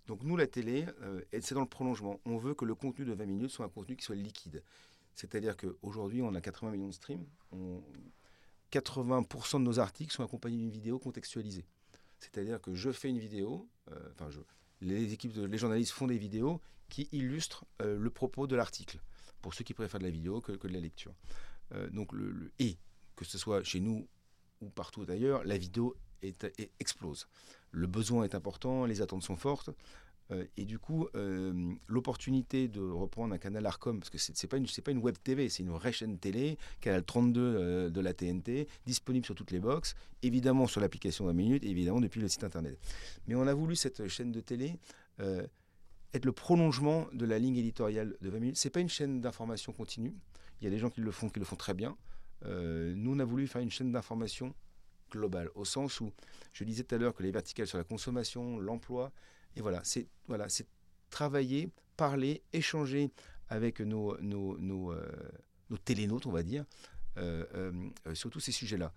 [0.06, 2.20] Donc nous, la télé, euh, c'est dans le prolongement.
[2.24, 4.62] On veut que le contenu de 20 minutes soit un contenu qui soit liquide.
[5.14, 7.26] C'est-à-dire qu'aujourd'hui, on a 80 millions de streams.
[8.72, 11.66] 80% de nos articles sont accompagnés d'une vidéo contextualisée.
[12.18, 13.68] C'est-à-dire que je fais une vidéo,
[14.12, 14.30] enfin,
[14.80, 19.00] les équipes, les journalistes font des vidéos qui illustrent le propos de l'article
[19.42, 21.12] pour ceux qui préfèrent de la vidéo que, de la lecture.
[21.74, 22.78] Euh, donc le, et
[23.16, 24.08] que ce soit chez nous
[24.60, 25.96] ou partout ailleurs, la vidéo
[26.78, 27.26] explose.
[27.72, 29.70] Le besoin est important, les attentes sont fortes.
[30.30, 34.48] Euh, et du coup, euh, l'opportunité de reprendre un canal Arcom, parce que ce n'est
[34.48, 38.14] pas, une, pas une web TV, c'est une vraie chaîne télé, canal 32 de la
[38.14, 42.28] TNT, disponible sur toutes les box, évidemment sur l'application d'un minute, et évidemment depuis le
[42.28, 42.78] site internet.
[43.26, 44.78] Mais on a voulu cette chaîne de télé
[46.14, 48.56] être le prolongement de la ligne éditoriale de 20 minutes.
[48.56, 50.14] Ce n'est pas une chaîne d'information continue.
[50.60, 51.96] Il y a des gens qui le font, qui le font très bien.
[52.44, 54.54] Euh, nous, on a voulu faire une chaîne d'information
[55.10, 56.12] globale, au sens où
[56.52, 59.12] je disais tout à l'heure que les verticales sur la consommation, l'emploi,
[59.56, 60.46] et voilà, c'est voilà,
[61.10, 63.10] travailler, parler, échanger
[63.48, 64.94] avec nos, nos, nos,
[65.68, 66.64] nos télénautes, on va dire,
[68.14, 68.94] sur tous ces sujets-là.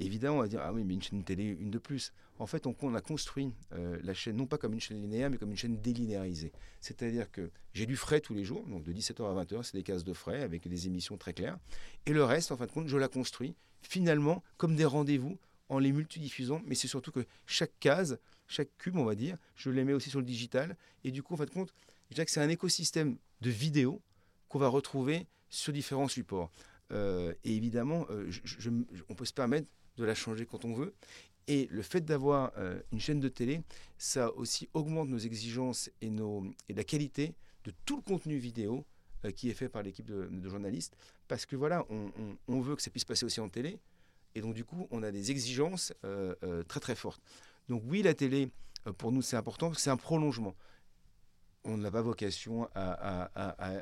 [0.00, 2.12] Évidemment, on va dire, ah oui, mais une chaîne télé, une de plus.
[2.38, 5.38] En fait, on, a construit euh, la chaîne, non pas comme une chaîne linéaire, mais
[5.38, 6.52] comme une chaîne délinéarisée.
[6.80, 9.82] C'est-à-dire que j'ai du frais tous les jours, donc de 17h à 20h, c'est des
[9.82, 11.58] cases de frais avec des émissions très claires.
[12.06, 15.36] Et le reste, en fin de compte, je la construis finalement comme des rendez-vous
[15.68, 19.70] en les multidiffusant, mais c'est surtout que chaque case, chaque cube, on va dire, je
[19.70, 20.76] les mets aussi sur le digital.
[21.04, 21.74] Et du coup, en fin de compte,
[22.10, 24.00] je dirais que c'est un écosystème de vidéos
[24.48, 26.50] qu'on va retrouver sur différents supports.
[26.90, 28.30] Euh, et évidemment, euh,
[29.08, 30.94] on peut se permettre de la changer quand on veut.
[31.46, 33.62] Et le fait d'avoir euh, une chaîne de télé,
[33.96, 37.34] ça aussi augmente nos exigences et, nos, et la qualité
[37.64, 38.84] de tout le contenu vidéo
[39.24, 40.94] euh, qui est fait par l'équipe de, journalistes.
[41.26, 43.78] Parce que voilà, on, veut que ça puisse passer aussi en télé.
[44.34, 47.22] Et donc du coup, on a des exigences euh, très très fortes.
[47.68, 48.50] Donc oui, la télé,
[48.98, 50.54] pour nous, c'est important, c'est un prolongement
[51.68, 53.30] on n'a pas vocation à,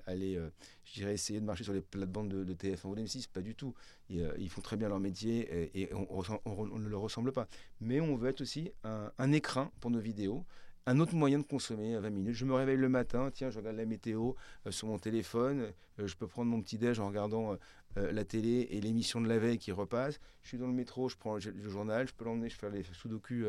[0.07, 0.51] aller, euh,
[0.85, 3.75] je dirais, essayer de marcher sur les plates-bandes de, TF1 ou d'M6, pas du tout.
[4.13, 7.49] Euh, ils, font très bien leur métier et, on, ne leur ressemble pas.
[7.81, 10.45] Mais on veut être aussi un, écrin pour nos vidéos,
[10.87, 12.35] un autre moyen de consommer à 20 minutes.
[12.35, 14.33] Je me réveille le matin, tiens, je regarde la météo
[14.67, 17.57] euh, sur mon téléphone, je peux prendre mon petit déj en regardant
[17.97, 20.21] la télé et l'émission de la veille qui repasse.
[20.43, 22.83] Je suis dans le métro, je prends le, journal, je peux l'emmener, je fais les
[22.83, 23.45] sudoku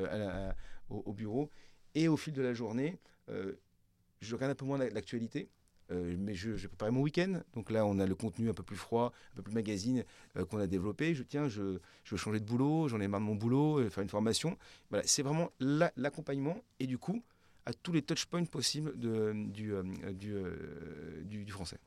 [0.89, 1.50] au, au, bureau.
[1.95, 2.97] Et au fil de la journée,
[4.21, 5.49] je regarde un peu moins l'actualité.
[5.91, 7.41] Euh, mais je, je mon week-end.
[7.53, 10.03] Donc là, on a le contenu un peu plus froid, un peu plus magazine
[10.36, 11.13] euh, qu'on a développé.
[11.13, 13.89] Je tiens, je, je, veux changer de boulot, j'en ai marre de mon boulot, euh,
[13.89, 14.58] faire une formation.
[14.89, 17.23] Voilà, c'est vraiment l'accompagnement et du coup,
[17.65, 19.73] à tous les touchpoints possibles de, du,
[20.13, 21.77] du, du, français.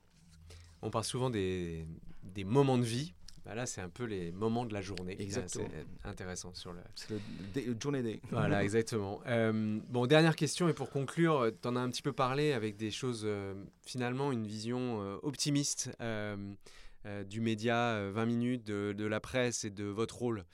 [0.83, 1.87] On parle souvent des,
[2.23, 3.15] des moments de vie.
[3.45, 5.17] Bah là, c'est un peu les moments de la journée.
[5.19, 5.67] Exactement.
[5.71, 6.81] C'est intéressant sur le.
[6.95, 7.11] C'est
[7.67, 8.21] le, journée day.
[8.31, 9.21] Voilà, exactement.
[9.27, 12.77] Euh, bon, dernière question et pour conclure, tu en as un petit peu parlé avec
[12.77, 15.91] des choses euh, finalement une vision euh, optimiste
[17.31, 20.45] du média 20 minutes, de, de, la presse et de votre rôle.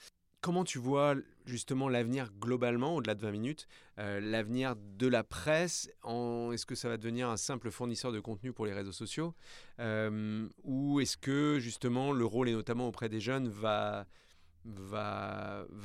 [0.40, 1.16] Comment tu vois
[1.46, 6.88] justement l'avenir globalement, au-delà de 20 minutes, euh, l'avenir de la presse Est-ce que ça
[6.88, 9.34] va devenir un simple fournisseur de contenu pour les réseaux sociaux
[9.78, 14.06] euh, Ou est-ce que justement le rôle, et notamment auprès des jeunes, va,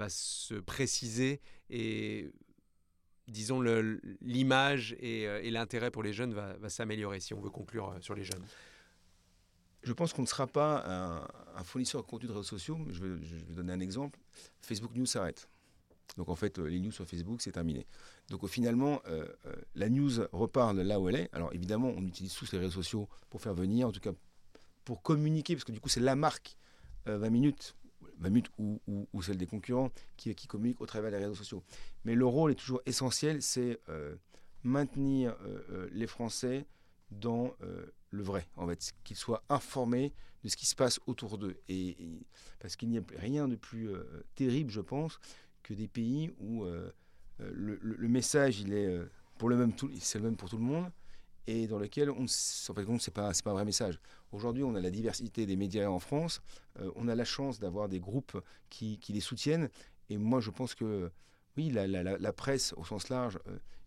[0.10, 2.32] se préciser et
[3.28, 3.62] disons
[4.22, 7.96] l'image et, euh, et l'intérêt pour les jeunes va, va s'améliorer si on veut conclure
[8.02, 8.44] sur les jeunes?
[9.84, 10.84] Je pense qu'on ne sera pas
[11.56, 12.78] un, fournisseur de contenu de réseaux sociaux.
[12.90, 14.20] Je vais, je vais donner un exemple.
[14.62, 15.48] Facebook News s'arrête.
[16.18, 17.86] Donc en fait, les news sur Facebook, c'est terminé.
[18.30, 21.30] Donc finalement, euh, euh, la news repart là où elle est.
[21.34, 24.12] Alors évidemment, on utilise tous les réseaux sociaux pour faire venir, en tout cas
[24.84, 26.58] pour communiquer, parce que du coup, c'est la marque
[27.06, 27.76] 20 euh, minutes,
[28.20, 31.64] 20 minutes ou, celle des concurrents qui, qui communiquent au travers des réseaux sociaux.
[32.04, 33.80] Mais le rôle est toujours essentiel, c'est
[34.64, 35.36] maintenir
[35.92, 36.66] les Français
[37.10, 37.56] dans
[38.12, 41.58] le vrai, en fait, qu'ils soient informés de ce qui se passe autour d'eux.
[41.70, 42.26] Et,
[42.60, 44.04] parce qu'il n'y a rien de plus euh,
[44.36, 45.20] terrible, je pense,
[45.64, 46.92] que des pays où euh,
[47.42, 49.00] euh, le, message, il est
[49.38, 50.92] pour le même, c'est le même pour tout le monde,
[51.48, 54.00] et dans lequel on, en fait, c'est pas, c'est pas un vrai message.
[54.32, 56.42] Aujourd'hui, on a la diversité des médias en France,
[56.96, 59.70] on a la chance d'avoir des groupes qui, qui, les soutiennent,
[60.10, 61.12] et moi, je pense que
[61.58, 63.40] oui, la, la, presse au sens large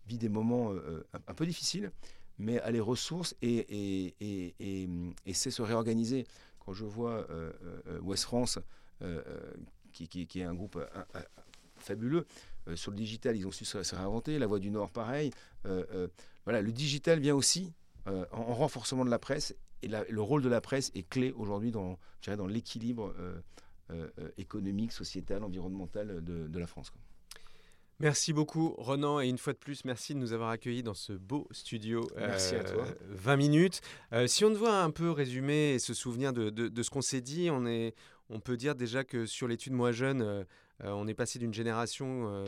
[0.07, 0.73] vit des moments
[1.13, 1.91] un peu difficiles
[2.39, 4.89] mais à les ressources et, et, et,
[5.27, 6.27] et c'est se réorganiser.
[6.59, 7.53] Quand je vois euh,
[7.87, 8.59] euh, West France,
[9.03, 9.23] euh,
[9.93, 10.79] qui, qui, est un groupe
[11.85, 12.27] fabuleux,
[12.75, 14.39] sur le digital, ils ont su se, réinventer.
[14.39, 15.31] La Voix du Nord, pareil.
[15.65, 17.73] voilà, le digital vient aussi
[18.07, 21.99] en, renforcement de la presse et le rôle de la presse est clé aujourd'hui dans,
[22.37, 23.15] dans l'équilibre
[24.39, 26.91] économique, sociétal, environnemental de, de la France.
[26.91, 27.01] Quoi.
[28.01, 31.13] Merci beaucoup Renan et une fois de plus merci de nous avoir accueillis dans ce
[31.13, 32.09] beau studio.
[32.17, 32.87] Merci à toi.
[33.11, 33.81] 20 euh, minutes.
[34.13, 37.21] Euh, si on doit un peu résumer et se souvenir de, de, ce qu'on s'est
[37.21, 37.95] dit, on, est,
[38.31, 40.43] on peut dire déjà que sur l'étude Moi Jeune, euh,
[40.83, 42.45] on est passé d'une génération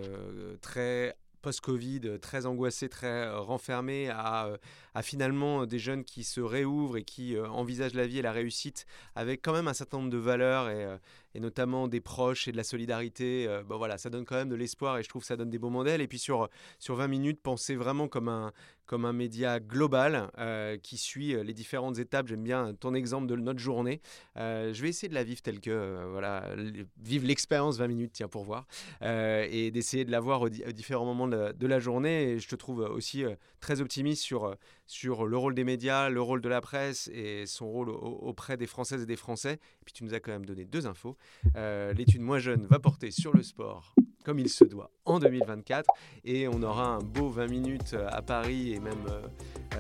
[0.61, 4.59] très post-Covid, très angoissée, très renfermée, à,
[4.95, 8.87] à, finalement des jeunes qui se réouvrent et qui envisagent la vie et la réussite
[9.15, 10.99] avec quand même un certain nombre de valeurs et,
[11.37, 14.48] et notamment des proches et de la solidarité, euh, bah voilà, ça donne quand même
[14.48, 16.00] de l'espoir et je trouve que ça donne des beaux modèles.
[16.00, 16.48] Et puis sur,
[16.79, 18.54] sur 20 minutes, penser vraiment comme un,
[18.87, 22.29] comme un média global euh, qui suit euh, les différentes étapes.
[22.29, 24.00] J'aime bien ton exemple de notre journée.
[24.37, 26.54] je vais essayer de la vivre telle que, voilà,
[27.02, 28.67] vivre l'expérience 20 minutes, tiens, pour voir,
[29.02, 32.31] et d'essayer de la voir aux, différents moments de la, journée.
[32.31, 33.25] Et je te trouve aussi
[33.61, 34.56] très optimiste sur,
[34.87, 38.67] sur le rôle des médias, le rôle de la presse et son rôle auprès des
[38.67, 39.54] Françaises et des Français.
[39.54, 41.17] Et puis tu nous as quand même donné deux infos.
[41.56, 45.88] Euh, l'étude moins jeune va porter sur le sport comme il se doit en 2024
[46.24, 49.04] et on aura un beau 20 minutes à Paris et même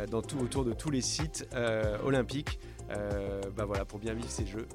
[0.08, 1.48] dans tout, autour de tous les sites
[2.04, 4.68] olympiques bah voilà, pour bien vivre ces jeux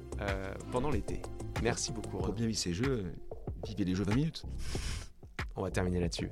[0.70, 1.22] pendant l'été.
[1.62, 2.18] Merci beaucoup.
[2.18, 3.14] Pour bien vivre ces jeux,
[3.66, 4.44] vivez les jeux 20 minutes.
[5.56, 6.28] On va terminer là-dessus.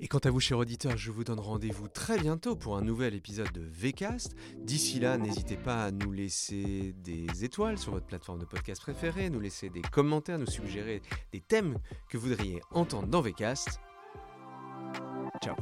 [0.00, 3.14] Et quant à vous, chers auditeurs, je vous donne rendez-vous très bientôt pour un nouvel
[3.14, 4.36] épisode de VCast.
[4.56, 9.28] D'ici là, n'hésitez pas à nous laisser des étoiles sur votre plateforme de podcast préférée,
[9.28, 11.78] nous laisser des commentaires, nous suggérer des thèmes
[12.08, 13.80] que vous voudriez entendre dans VCast.
[15.42, 15.56] Ciao